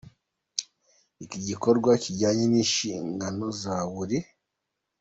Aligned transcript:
Iki 1.23 1.39
gikorwa 1.47 1.91
kijyanye 2.03 2.45
n‟inshingano 2.51 3.45
za 3.61 3.75
buri 3.93 4.17